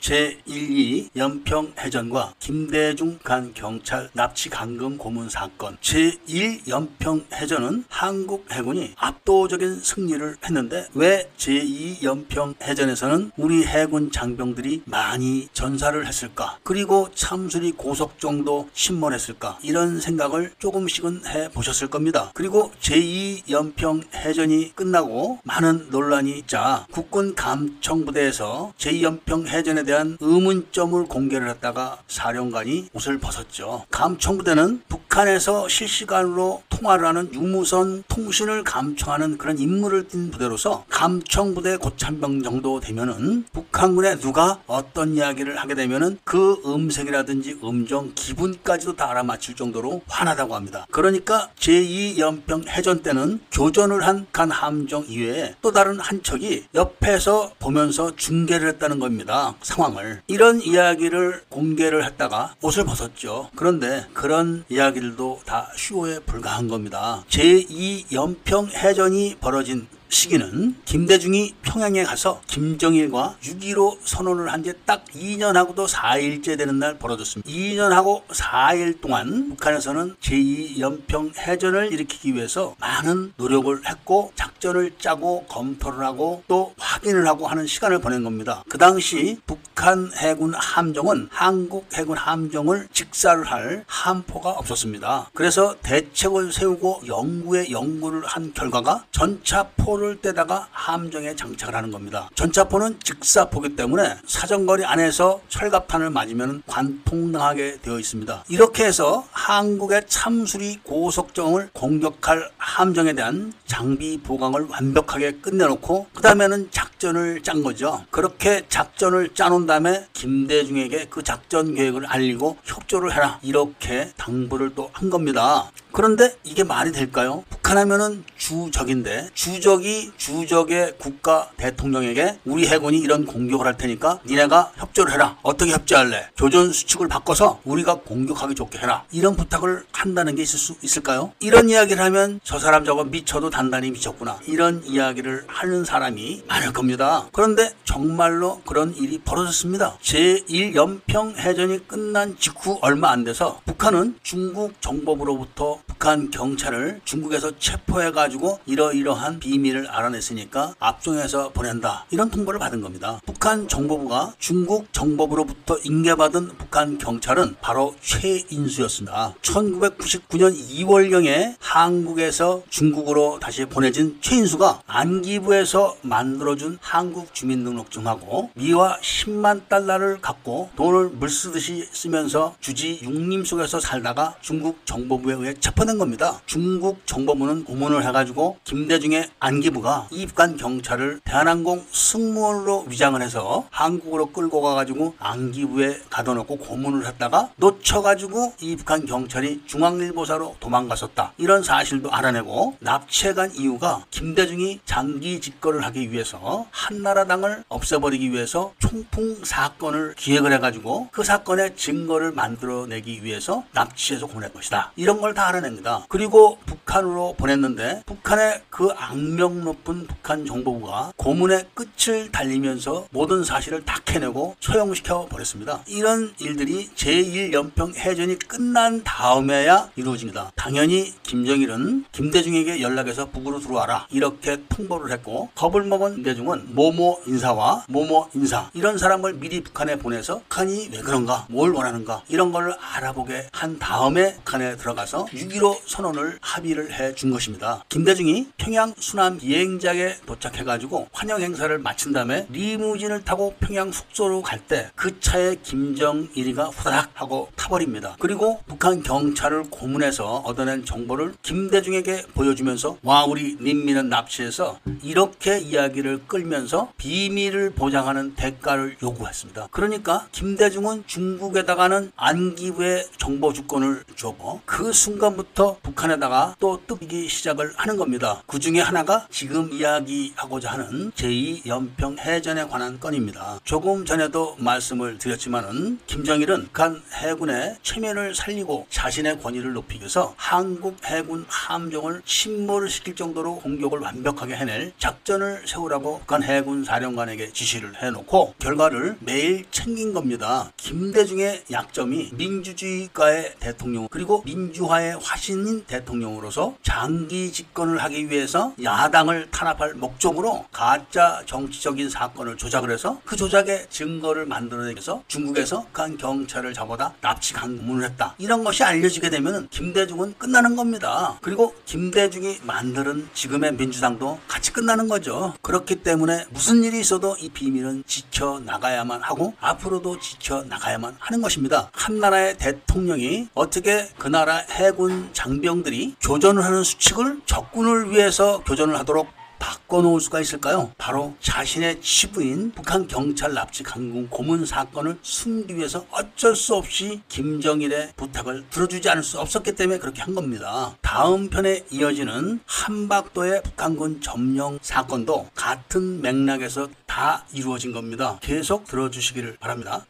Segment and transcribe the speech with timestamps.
[0.00, 5.76] 제1위 연평 해전과 김대중 간 경찰 납치 감금 고문 사건.
[5.82, 14.82] 제1 연평 해전은 한국 해군이 압도적인 승리를 했는데 왜 제2 연평 해전에서는 우리 해군 장병들이
[14.86, 16.58] 많이 전사를 했을까?
[16.62, 19.58] 그리고 참수리 고속 정도 침몰했을까?
[19.62, 22.30] 이런 생각을 조금씩은 해 보셨을 겁니다.
[22.34, 31.04] 그리고 제2 연평 해전이 끝나고 많은 논란이 있자 국군 감청부대에서 제2 연평 해전에 대한 의문점을
[31.06, 33.84] 공개를 했다가 사령관이 옷을 벗었죠.
[33.90, 42.80] 감청부대는 북한에서 실시간으로 통화를 하는 유무선 통신을 감청하는 그런 임무를 띈 부대로서 감청부대 고참병 정도
[42.80, 50.54] 되면은 북한군에 누가 어떤 이야기를 하게 되면은 그 음색이라든지 음정 기분까지도 다 알아맞힐 정도로 환하다고
[50.54, 50.86] 합니다.
[50.90, 58.14] 그러니까 제2연평 해전 때는 교전을 한 간 함정 이외에 또 다른 한 척이 옆에서 보면서
[58.16, 59.54] 중계를 했다는 겁니다.
[59.80, 60.20] 상황을.
[60.26, 63.48] 이런 이야기를 공개를 했다가 옷을 벗었죠.
[63.56, 67.24] 그런데 그런 이야기들도 다 쇼에 불과한 겁니다.
[67.30, 76.58] 제2연평 해전이 벌어진 시기는 김대중이 평양에 가서 김정일과 6.15 선언을 한 지 딱 2년하고도 4일째
[76.58, 77.48] 되는 날 벌어졌습니다.
[77.48, 86.42] 2년하고 4일 동안 북한에서는 제2연평 해전을 일으키기 위해서 많은 노력을 했고 작전을 짜고 검토를 하고
[86.48, 88.64] 또 확인을 하고 하는 시간을 보낸 겁니다.
[88.68, 95.30] 그 당시 북한 해군 함정은 한국 해군 함정을 직사를 할 함포가 없었습니다.
[95.32, 102.30] 그래서 대책을 세우고 연구에 연구를 한 결과가 전차포 포를 떼다가 함정에 장착을 하는 겁니다.
[102.36, 108.44] 전차포는 직사포기 때문에 사정거리 안에서 철갑탄을 맞으면 관통당하게 되어 있습니다.
[108.48, 117.42] 이렇게 해서 한국의 참수리 고속정을 공격할 함정에 대한 장비 보강을 완벽하게 끝내놓고 그 다음에는 작전을
[117.42, 118.04] 짠 거죠.
[118.10, 125.08] 그렇게 작전을 짜놓은 다음에 김대중에게 그 작전 계획을 알리고 협조를 해라 이렇게 당부를 또 한
[125.10, 125.70] 겁니다.
[125.92, 127.44] 그런데 이게 말이 될까요?
[127.70, 135.12] 북한 하면은 주적인데 주적이 주적의 국가 대통령에게 우리 해군이 이런 공격을 할 테니까 니네가 협조를
[135.12, 135.36] 해라.
[135.42, 136.30] 어떻게 협조할래?
[136.36, 139.04] 교전 수칙을 바꿔서 우리가 공격하기 좋게 해라.
[139.12, 141.32] 이런 부탁을 한다는 게 있을 수 있을까요?
[141.38, 144.40] 이런 이야기를 하면 저 사람 저거 미쳐도 단단히 미쳤구나.
[144.48, 147.28] 이런 이야기를 하는 사람이 많을 겁니다.
[147.30, 149.96] 그런데 정말로 그런 일이 벌어졌습니다.
[150.02, 159.38] 제1연평 해전이 끝난 직후 얼마 안 돼서 북한은 중국 정법으로부터 북한 경찰을 중국에서 체포해가지고 이러이러한
[159.38, 162.06] 비밀을 알아냈으니까 압송해서 보낸다.
[162.10, 163.20] 이런 통보를 받은 겁니다.
[163.26, 169.34] 북한 정보부가 중국 정보부로부터 인계받은 북한 경찰은 바로 최인수였습니다.
[169.42, 180.70] 1999년 2월경에 한국에서 중국으로 다시 보내진 최인수가 안기부에서 만들어준 한국 주민등록증하고 미화 10만 달러를 갖고
[180.76, 186.40] 돈을 물쓰듯이 쓰면서 주지 육림 속에서 살다가 중국 정보부에 의해 체포 된 겁니다.
[186.46, 194.60] 중국 정보부는 고문을 해가지고 김대중의 안기부가 이 북한 경찰을 대한항공 승무원으로 위장을 해서 한국으로 끌고
[194.62, 201.32] 가가지고 안기부에 가둬놓고 고문을 했다가 놓쳐가지고 이 북한 경찰이 중앙일보사로 도망갔었다.
[201.38, 210.14] 이런 사실도 알아내고 납치해간 이유가 김대중이 장기 집거를 하기 위해서 한나라당을 없애버리기 위해서 총풍 사건을
[210.16, 214.92] 기획을 해가지고 그 사건의 증거를 만들어내기 위해서 납치해서 보낼 것이다.
[214.94, 216.04] 이런 걸 다 알아 냅니다.
[216.08, 223.98] 그리고 북한으로 보냈는데 북한의 그 악명 높은 북한 정보부가 고문의 끝을 달리면서 모든 사실을 다
[224.04, 225.82] 캐내고 소용시켜 버렸습니다.
[225.86, 230.52] 이런 일들이 제1연평 해전이 끝난 다음에야 이루어집니다.
[230.54, 238.28] 당연히 김정일은 김대중에게 연락해서 북으로 들어와라 이렇게 통보를 했고 겁을 먹은 김대중은 모모 인사와 모모
[238.34, 243.78] 인사 이런 사람을 미리 북한에 보내서 북한이 왜 그런가 뭘 원하는가 이런 걸 알아보게 한
[243.78, 247.84] 다음에 북한에 들어가서 6.15 선언을 합의를 해 준 것입니다.
[247.88, 254.90] 김대중이 평양 순환 비행장에 도착해가지고 환영 행사를 마친 다음에 리무진을 타고 평양 숙소로 갈 때
[254.94, 258.16] 그 차에 김정일이가 후다닥 하고 타버립니다.
[258.18, 266.92] 그리고 북한 경찰을 고문해서 얻어낸 정보를 김대중에게 보여주면서 와 우리 민민은 납치해서 이렇게 이야기를 끌면서
[266.96, 269.68] 비밀을 보장하는 대가를 요구했습니다.
[269.70, 277.74] 그러니까 김대중은 중국에다가는 안기부의 정보 주권을 주고 그 순간부터 그 때부터 북한에다가 또 뜨기 시작을
[277.76, 278.42] 하는 겁니다.
[278.46, 283.60] 그 중에 하나가 지금 이야기하고자 하는 제2연평 해전에 관한 건입니다.
[283.62, 291.44] 조금 전에도 말씀을 드렸지만은 김정일은 북한 해군의 체면을 살리고 자신의 권위를 높이기 위해서 한국 해군
[291.48, 299.18] 함정을 침몰 시킬 정도로 공격을 완벽하게 해낼 작전을 세우라고 북한 해군 사령관에게 지시를 해놓고 결과를
[299.20, 300.72] 매일 챙긴 겁니다.
[300.78, 309.94] 김대중의 약점이 민주주의가의 대통령 그리고 민주화의 화신 인 대통령으로서 장기 집권을 하기 위해서 야당을 탄압할
[309.94, 317.14] 목적으로 가짜 정치적인 사건을 조작을 해서 그 조작의 증거를 만들어내기 위해서 중국에서 간 경찰을 잡아다
[317.20, 318.34] 납치 강문을 했다.
[318.38, 321.38] 이런 것이 알려지게 되면 김대중은 끝나는 겁니다.
[321.40, 325.54] 그리고 김대중이 만드는 지금의 민주당도 같이 끝나는 거죠.
[325.62, 331.90] 그렇기 때문에 무슨 일이 있어도 이 비밀은 지켜 나가야만 하고 앞으로도 지켜 나가야만 하는 것입니다.
[331.92, 339.28] 한 나라의 대통령이 어떻게 그 나라 해군 장병들이 교전을 하는 수칙을 적군을 위해서 교전을 하도록
[339.60, 340.90] 바꿔놓을 수가 있을까요?
[340.98, 348.14] 바로 자신의 치부인 북한 경찰 납치 강군 고문 사건을 숨기 위해서 어쩔 수 없이 김정일의
[348.16, 350.96] 부탁을 들어주지 않을 수 없었기 때문에 그렇게 한 겁니다.
[351.02, 358.38] 다음 편에 이어지는 한박도의 북한군 점령 사건도 같은 맥락에서 다 이루어진 겁니다.
[358.40, 360.06] 계속 들어주시기를 바랍니다.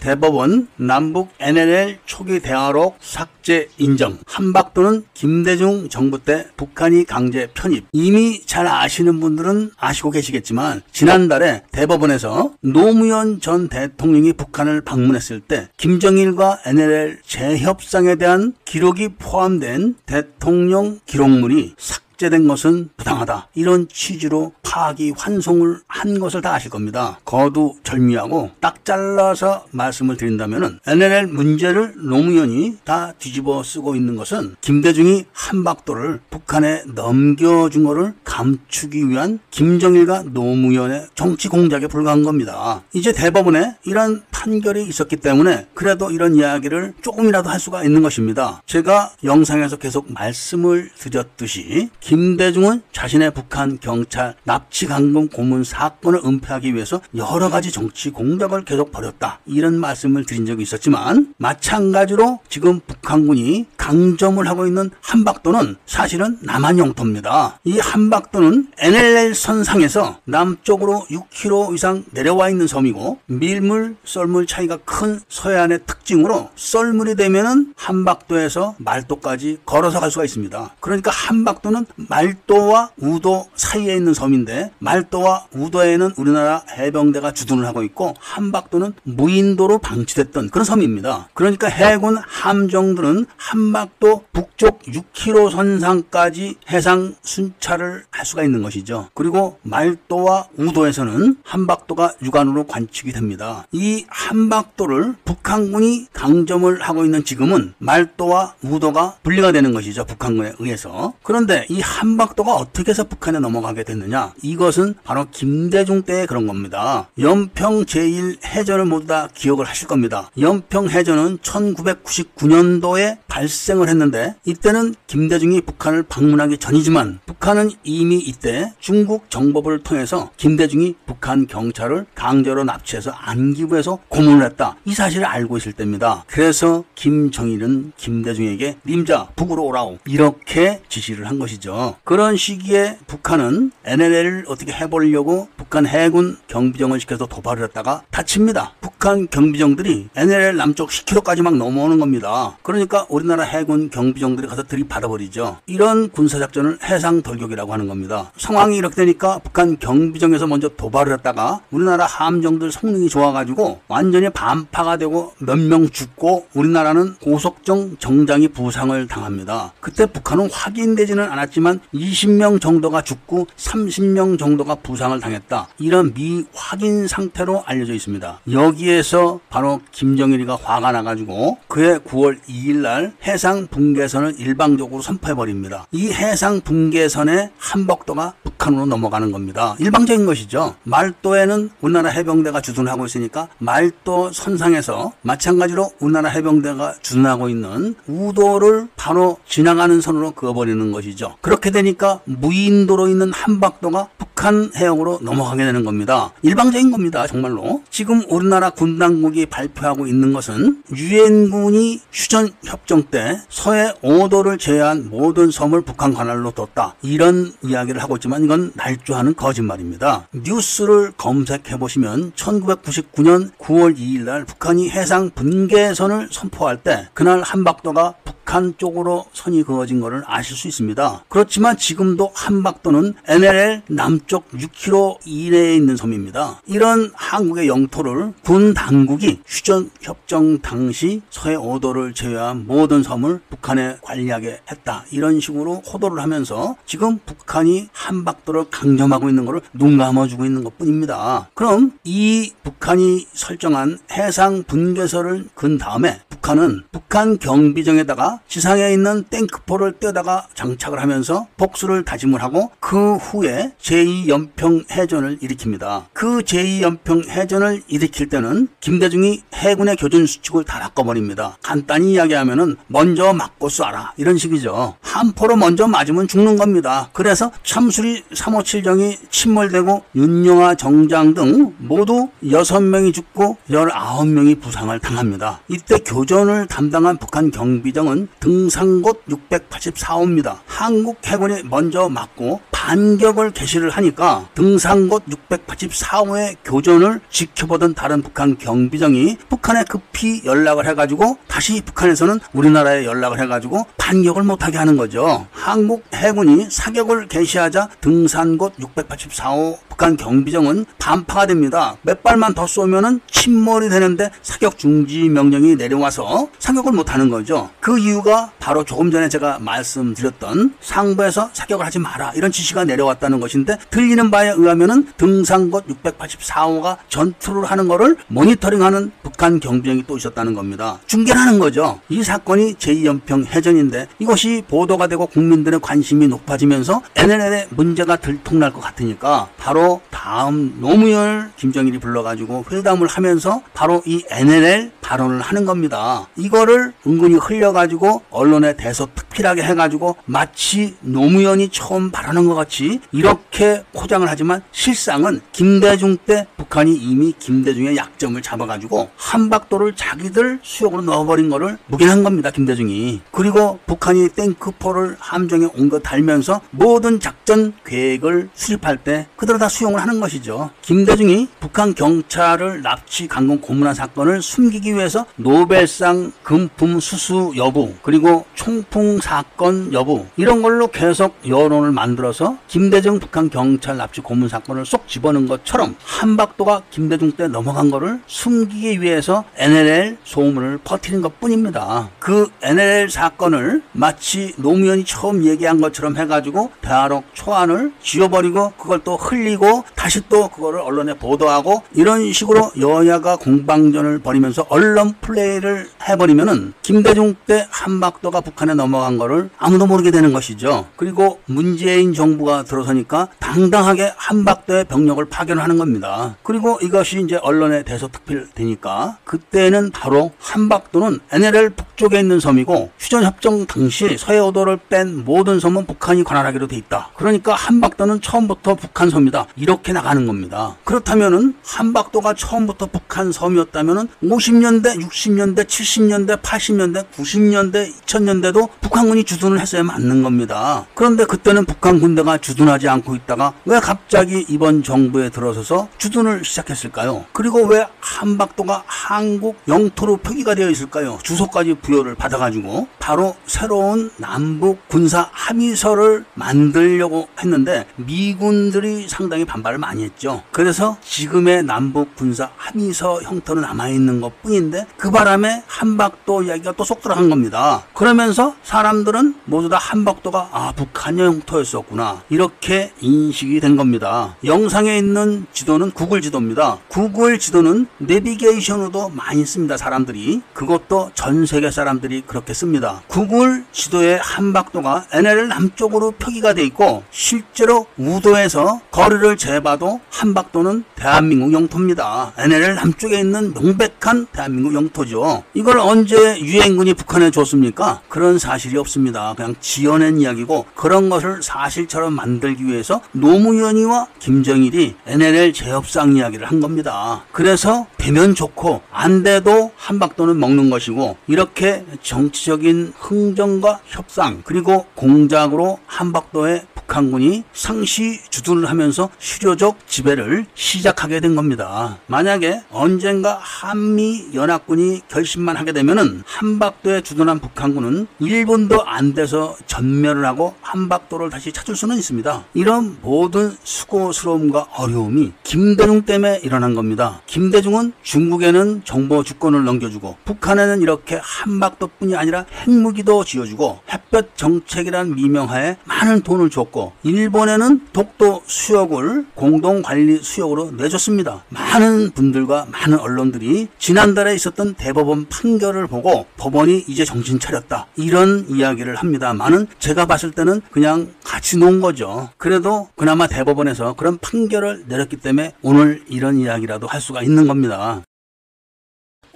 [0.00, 4.18] 대법원 남북 NLL 초기 대화록 삭제 인정.
[4.26, 7.86] 한박도는 김대중 정부 때 북한이 강제 편입.
[7.92, 16.60] 이미 잘 아시는 분들은 아시고 계시겠지만 지난달에 대법원에서 노무현 전 대통령이 북한을 방문했을 때 김정일과
[16.66, 23.48] NLL 재협상에 대한 기록이 포함된 대통령 기록물이 삭 삭제된 것은 부당하다.
[23.54, 27.18] 이런 취지로 파기 환송을 한 것을 다 아실 겁니다.
[27.24, 35.26] 거두 절미하고 딱 잘라서 말씀을 드린다면 NLL 문제를 노무현이 다 뒤집어 쓰고 있는 것은 김대중이
[35.32, 42.82] 한박도를 북한에 넘겨준 것을 감추기 위한 김정일과 노무현의 정치 공작에 불과한 겁니다.
[42.92, 48.62] 이제 대법원에 이런 판결이 있었기 때문에 그래도 이런 이야기를 조금이라도 할 수가 있는 것입니다.
[48.66, 57.00] 제가 영상에서 계속 말씀을 드렸듯이 김대중은 자신의 북한 경찰 납치 강금 고문 사건을 은폐하기 위해서
[57.16, 59.40] 여러 가지 정치 공작을 계속 벌였다.
[59.46, 67.58] 이런 말씀을 드린 적이 있었지만 마찬가지로 지금 북한군이 강점을 하고 있는 한박도는 사실은 남한 영토입니다.
[67.64, 75.80] 이 한박도는 NLL 선상에서 남쪽으로 6km 이상 내려와 있는 섬이고 밀물, 썰물 차이가 큰 서해안의
[75.84, 80.76] 특징으로 썰물이 되면은 한박도에서 말도까지 걸어서 갈 수가 있습니다.
[80.78, 88.94] 그러니까 한박도는 말도와 우도 사이에 있는 섬인데 말도와 우도에는 우리나라 해병대가 주둔을 하고 있고 한박도는
[89.02, 91.28] 무인도로 방치됐던 그런 섬입니다.
[91.34, 99.08] 그러니까 해군 함정들은 한박도 북쪽 6km 선상까지 해상 순찰을 할 수가 있는 것이죠.
[99.14, 103.66] 그리고 말도와 우도에서는 한박도가 육안으로 관측이 됩니다.
[103.72, 110.04] 이 한박도를 북한군이 강점을 하고 있는 지금은 말도와 우도가 분리가 되는 것이죠.
[110.04, 111.14] 북한군에 의해서.
[111.22, 114.32] 그런데 이 한박도가 어떻게 해서 북한에 넘어가게 됐느냐?
[114.42, 117.08] 이것은 바로 김대중 때의 그런 겁니다.
[117.18, 120.30] 연평 제1 해전을 모두 다 기억을 하실 겁니다.
[120.38, 129.82] 연평 해전은 1999년도에 발생을 했는데 이때는 김대중이 북한을 방문하기 전이지만 북한은 이미 이때 중국 정보부를
[129.82, 134.76] 통해서 김대중이 북한 경찰을 강제로 납치해서 안기부에서 고문을 했다.
[134.84, 136.24] 이 사실을 알고 있을 때입니다.
[136.26, 141.73] 그래서 김정일은 김대중에게 님자 북으로 오라고 이렇게 지시를 한 것이죠.
[142.04, 148.74] 그런 시기에 북한은 NLL을 어떻게 해보려고 북한 해군 경비정을 시켜서 도발을 했다가 다칩니다.
[148.80, 152.56] 북한 경비정들이 NLL 남쪽 10km까지 막 넘어오는 겁니다.
[152.62, 155.58] 그러니까 우리나라 해군 경비정들이 가서 들이받아버리죠.
[155.66, 158.30] 이런 군사작전을 해상 돌격이라고 하는 겁니다.
[158.36, 165.32] 상황이 이렇게 되니까 북한 경비정에서 먼저 도발을 했다가 우리나라 함정들 성능이 좋아가지고 완전히 반파가 되고
[165.38, 169.72] 몇 명 죽고 우리나라는 고속정 정장이 부상을 당합니다.
[169.80, 175.68] 그때 북한은 확인되지는 않았지만 20명 정도가 죽고 30명 정도가 부상을 당했다.
[175.78, 178.40] 이런 미확인 상태로 알려져 있습니다.
[178.50, 185.86] 여기에서 바로 김정일이가 화가 나가지고 그해 9월 2일 날 해상 붕괴선을 일방적으로 선포해버립니다.
[185.92, 189.76] 이 해상 붕괴선의 한복도가 북한으로 넘어가는 겁니다.
[189.78, 190.74] 일방적인 것이죠.
[190.84, 200.00] 말도에는 우리나라 해병대가 주둔하고 있으니까 말도 선상에서 마찬가지로 우리나라 해병대가 주둔하고 있는 우도를 바로 지나가는
[200.00, 201.36] 선으로 그어버리는 것이죠.
[201.54, 206.32] 그렇게 되니까 무인도로 있는 한박도가 북한 해역으로 넘어가게 되는 겁니다.
[206.42, 207.28] 일방적인 겁니다.
[207.28, 207.82] 정말로.
[207.90, 215.52] 지금 우리나라 군군 당국이 발표하고 있는 것은 유엔군이 휴전 협정 때 서해 5도를 제외한 모든
[215.52, 216.96] 섬을 북한 관할로 뒀다.
[217.02, 220.26] 이런 이야기를 하고 있지만 이건 날조하는 거짓말입니다.
[220.32, 228.74] 뉴스를 검색해 보시면 1999년 9월 2일 날 북한이 해상 분계선을 선포할 때 그날 한박도가 북한
[228.76, 231.24] 쪽으로 선이 그어진 것을 아실 수 있습니다.
[231.28, 236.60] 그렇 지만 지금도 한박도는 NLL 남쪽 6km 이내에 있는 섬입니다.
[236.66, 244.60] 이런 한국의 영토를 군 당국이 휴전 협정 당시 서해 5도를 제외한 모든 섬을 북한에 관리하게
[244.70, 245.04] 했다.
[245.10, 251.50] 이런 식으로 호도를 하면서 지금 북한이 한박도를 강점하고 있는 것을 눈 감아주고 있는 것 뿐입니다.
[251.54, 260.46] 그럼 이 북한이 설정한 해상 분계선을 근 다음에 북한은 북한 경비정에다가 지상에 있는 탱크포를 떼다가
[260.52, 266.04] 장착을 하면서 복수를 다짐을 하고 그 후에 제2연평 해전을 일으킵니다.
[266.12, 271.56] 그 제2연평 해전을 일으킬 때는 김대중이 해군의 교전 수칙을 다 바꿔버립니다.
[271.62, 274.96] 간단히 이야기하면은 먼저 맞고 쏴라 이런 식이죠.
[275.00, 277.08] 한 포로 먼저 맞으면 죽는 겁니다.
[277.12, 285.60] 그래서 참수리 357정이 침몰되고 윤영아 정장 등 모두 6명이 죽고 19명이 부상을 당합니다.
[285.68, 290.58] 이때 교전을 담당한 북한 경비정은 등산곳 684호입니다.
[290.66, 299.84] 한국 해군이 먼저 맞고 반격을 개시를 하니까 등산곳 684호의 교전을 지켜보던 다른 북한 경비정이 북한에
[299.84, 305.46] 급히 연락을 해가지고 다시 북한에서는 우리나라에 연락을 해가지고 반격을 못하게 하는 거죠.
[305.52, 311.96] 한국 해군이 사격을 개시하자 등산곳 684호 북한 경비정은 반파가 됩니다.
[312.02, 317.70] 몇 발만 더 쏘면은 침몰이 되는데 사격 중지 명령이 내려와서 사격을 못하는 거죠.
[317.78, 323.78] 그 이유가 바로 조금 전에 제가 말씀드렸던 상부에서 사격을 하지 마라 이런 지시가 내려왔다는 것인데
[323.90, 330.98] 들리는 바에 의하면은 등산곳 684호가 전투를 하는 것을 모니터링하는 북한 경비정이 또 있었다는 겁니다.
[331.06, 332.00] 중계하는 거죠.
[332.08, 339.48] 이 사건이 제2연평 해전인데 이것이 보도가 되고 국민들의 관심이 높아지면서 NLL에 문제가 들통날 것 같으니까
[339.56, 346.26] 바로 다음 노무현을 김정일이 불러가지고 회담을 하면서 바로 이 NLL 발언을 하는 겁니다.
[346.36, 354.62] 이거를 은근히 흘려가지고 언론에 대서특필하게 해가지고 마치 노무현이 처음 발언한 것 같이 이렇게 포장을 하지만
[354.72, 362.50] 실상은 김대중 때 북한이 이미 김대중의 약점을 잡아가지고 한박도를 자기들 수역으로 넣어버린 거를 묵인한 겁니다.
[362.50, 363.20] 김대중이.
[363.30, 370.20] 그리고 북한이 탱크포를 함정에 옮겨 달면서 모든 작전 계획을 수립할 때 그대로 다 수용을 하는
[370.20, 370.70] 것이죠.
[370.82, 379.18] 김대중이 북한 경찰을 납치 강공 고문한 사건을 숨기기 위해서 노벨상 금품 수수 여부 그리고 총풍
[379.20, 385.48] 사건 여부 이런 걸로 계속 여론을 만들어서 김대중 북한 경찰 납치 고문 사건을 쏙 집어넣은
[385.48, 392.10] 것처럼 한박도가 김대중 때 넘어간 거를 숨기기 위해서 NLL 소문을 퍼뜨린 것 뿐입니다.
[392.20, 399.63] 그 NLL 사건을 마치 노무현이 처음 얘기한 것처럼 해가지고 대화록 초안을 지워버리고 그걸 또 흘리고
[399.94, 407.66] 다시 또 그거를 언론에 보도하고 이런 식으로 여야가 공방전을 벌이면서 언론 플레이를 해버리면은 김대중 때
[407.70, 410.86] 한박도가 북한에 넘어간 거를 아무도 모르게 되는 것이죠.
[410.96, 416.36] 그리고 문재인 정부가 들어서니까 당당하게 한박도의 병력을 파견하는 겁니다.
[416.42, 424.78] 그리고 이것이 이제 언론에 대서특필되니까 그때는 바로 한박도는 NLL 북쪽에 있는 섬이고 휴전협정 당시 서해오도를
[424.88, 427.10] 뺀 모든 섬은 북한이 관할하기로 돼 있다.
[427.16, 429.46] 그러니까 한박도는 처음부터 북한 섬이다.
[429.56, 430.76] 이렇게 나가는 겁니다.
[430.84, 440.22] 그렇다면은 한박도가 처음부터 북한 섬이었다면은 50년대, 60년대, 70년대, 80년대, 90년대, 2000년대도 북한군이 주둔을 했어야 맞는
[440.22, 440.86] 겁니다.
[440.94, 447.24] 그런데 그때는 북한 군대가 주둔하지 않고 있다가 왜 갑자기 이번 정부에 들어서서 주둔을 시작했을까요?
[447.32, 451.18] 그리고 왜 한박도가 한국 영토로 표기가 되어 있을까요?
[451.22, 460.42] 주소까지 부여를 받아가지고 바로 새로운 남북 군사 합의서를 만들려고 했는데 미군들이 상당히 반발을 많이 했죠.
[460.52, 467.00] 그래서 지금의 남북 군사 합의서 형태로 남아있는 것 뿐인데 그 바람에 한박도 이야기가 또 쏙
[467.00, 467.82] 들어간 겁니다.
[467.94, 474.36] 그러면서 사람들은 모두 다 한박도가 아 북한 영토였었구나 이렇게 인식이 된 겁니다.
[474.44, 476.78] 영상에 있는 지도는 구글 지도입니다.
[476.88, 479.76] 구글 지도는 내비게이션으로도 많이 씁니다.
[479.76, 483.02] 사람들이 그것도 전 세계 사람들이 그렇게 씁니다.
[483.08, 491.52] 구글 지도의 한박도가 NLL 남쪽으로 표기가 돼 있고 실제로 우도에서 거리를 이걸 재봐도 한박도는 대한민국
[491.52, 492.32] 영토입니다.
[492.38, 495.42] NLL 남쪽에 있는 명백한 대한민국 영토죠.
[495.54, 498.00] 이걸 언제 유엔군이 북한에 줬습니까?
[498.08, 499.34] 그런 사실이 없습니다.
[499.36, 507.24] 그냥 지어낸 이야기고 그런 것을 사실처럼 만들기 위해서 노무현이와 김정일이 NLL 재협상 이야기를 한 겁니다.
[507.32, 516.66] 그래서 되면 좋고 안 돼도 한박도는 먹는 것이고 이렇게 정치적인 흥정과 협상 그리고 공작으로 한박도의
[516.86, 521.98] 북한군이 상시 주둔을 하면서 실효적 지배를 시작하게 된 겁니다.
[522.06, 530.54] 만약에 언젠가 한미 연합군이 결심만 하게 되면은 한박도에 주둔한 북한군은 1분도 안 돼서 전멸을 하고
[530.60, 532.44] 한박도를 다시 찾을 수는 있습니다.
[532.54, 537.20] 이런 모든 수고스러움과 어려움이 김대중 때문에 일어난 겁니다.
[537.26, 546.20] 김대중은 중국에는 정보 주권을 넘겨주고 북한에는 이렇게 한박도뿐이 아니라 핵무기도 지어주고 햇볕 정책이란 미명하에 많은
[546.22, 551.44] 돈을 줬고 일본에는 독도 수역을 공동 관리 수역으로 내줬습니다.
[551.48, 558.96] 많은 분들과 많은 언론들이 지난달에 있었던 대법원 판결을 보고 법원이 이제 정신 차렸다 이런 이야기를
[558.96, 562.28] 합니다만은 제가 봤을 때는 그냥 같이 논 거죠.
[562.36, 568.02] 그래도 그나마 대법원에서 그런 판결을 내렸기 때문에 오늘 이런 이야기라도 할 수가 있는 겁니다.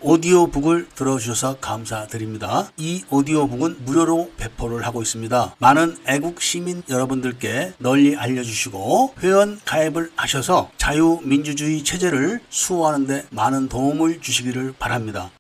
[0.01, 2.71] 오디오북을 들어주셔서 감사드립니다.
[2.77, 5.57] 이 오디오북은 무료로 배포를 하고 있습니다.
[5.59, 14.21] 많은 애국 시민 여러분들께 널리 알려주시고 회원 가입을 하셔서 자유민주주의 체제를 수호하는 데 많은 도움을
[14.21, 15.31] 주시기를 바랍니다.